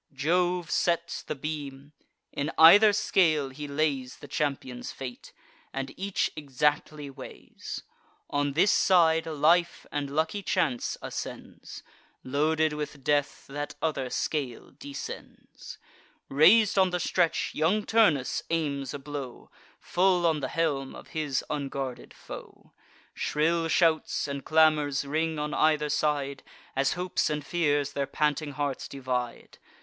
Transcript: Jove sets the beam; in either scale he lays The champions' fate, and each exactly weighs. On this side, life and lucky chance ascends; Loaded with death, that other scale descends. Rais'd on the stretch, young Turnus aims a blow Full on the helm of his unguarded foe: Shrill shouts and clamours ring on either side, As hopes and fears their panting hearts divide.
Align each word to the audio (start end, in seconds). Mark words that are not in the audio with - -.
Jove 0.13 0.71
sets 0.71 1.21
the 1.21 1.35
beam; 1.35 1.91
in 2.31 2.49
either 2.57 2.91
scale 2.91 3.49
he 3.49 3.67
lays 3.67 4.17
The 4.17 4.27
champions' 4.27 4.91
fate, 4.91 5.31
and 5.71 5.93
each 5.95 6.31
exactly 6.35 7.11
weighs. 7.11 7.83
On 8.27 8.53
this 8.53 8.71
side, 8.71 9.27
life 9.27 9.85
and 9.91 10.09
lucky 10.09 10.41
chance 10.41 10.97
ascends; 11.03 11.83
Loaded 12.23 12.73
with 12.73 13.03
death, 13.03 13.45
that 13.45 13.75
other 13.79 14.09
scale 14.09 14.71
descends. 14.71 15.77
Rais'd 16.29 16.79
on 16.79 16.89
the 16.89 16.99
stretch, 16.99 17.51
young 17.53 17.85
Turnus 17.85 18.41
aims 18.49 18.95
a 18.95 18.97
blow 18.97 19.51
Full 19.79 20.25
on 20.25 20.39
the 20.39 20.47
helm 20.47 20.95
of 20.95 21.09
his 21.09 21.45
unguarded 21.47 22.11
foe: 22.11 22.73
Shrill 23.13 23.67
shouts 23.67 24.27
and 24.27 24.43
clamours 24.43 25.05
ring 25.05 25.37
on 25.37 25.53
either 25.53 25.89
side, 25.89 26.41
As 26.75 26.93
hopes 26.93 27.29
and 27.29 27.45
fears 27.45 27.91
their 27.93 28.07
panting 28.07 28.53
hearts 28.53 28.87
divide. 28.87 29.59